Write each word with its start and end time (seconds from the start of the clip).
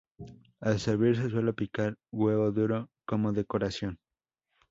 Al 0.61 0.79
servir 0.79 1.15
se 1.15 1.29
suele 1.29 1.53
picar 1.53 1.95
huevo 2.11 2.51
duro 2.51 2.89
como 3.05 3.31
decoración. 3.31 3.99